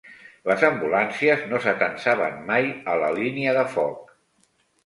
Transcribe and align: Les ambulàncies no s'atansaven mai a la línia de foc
Les 0.51 0.63
ambulàncies 0.69 1.43
no 1.51 1.59
s'atansaven 1.67 2.41
mai 2.49 2.73
a 2.95 2.99
la 3.05 3.13
línia 3.21 3.55
de 3.59 3.67
foc 3.75 4.13